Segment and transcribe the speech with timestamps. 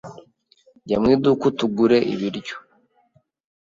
[0.87, 2.55] Jya mu iduka utugure ibiryo.